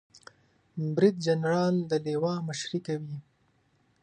بریدجنرال 0.95 1.75
د 1.89 1.91
لوا 2.05 2.33
مشري 2.47 2.79
کوي 2.87 3.17